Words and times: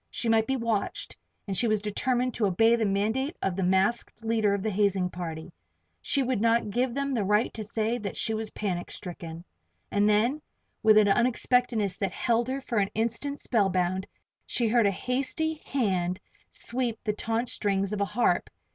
She 0.09 0.29
might 0.29 0.47
be 0.47 0.55
watched, 0.55 1.15
and 1.45 1.55
she 1.55 1.67
was 1.67 1.79
determined 1.79 2.33
to 2.33 2.47
obey 2.47 2.75
the 2.75 2.87
mandate 2.87 3.37
of 3.39 3.55
the 3.55 3.61
masked 3.61 4.23
leader 4.25 4.55
of 4.55 4.63
the 4.63 4.71
hazing 4.71 5.11
party. 5.11 5.53
She 6.01 6.23
would 6.23 6.41
not 6.41 6.71
give 6.71 6.95
them 6.95 7.13
the 7.13 7.23
right 7.23 7.53
to 7.53 7.61
say 7.63 7.99
that 7.99 8.17
she 8.17 8.33
was 8.33 8.49
panic 8.49 8.89
stricken. 8.89 9.45
And 9.91 10.09
then, 10.09 10.41
with 10.81 10.97
an 10.97 11.07
unexpectedness 11.07 11.97
that 11.97 12.13
held 12.13 12.47
her 12.47 12.61
for 12.61 12.79
an 12.79 12.89
instant 12.95 13.39
spellbound, 13.41 14.07
she 14.47 14.69
heard 14.69 14.87
a 14.87 14.91
hasty 14.91 15.61
hand 15.65 16.19
sweep 16.49 16.97
the 17.03 17.13
taut 17.13 17.47
strings 17.47 17.93
of 17.93 18.01
a 18.01 18.05
harp! 18.05 18.49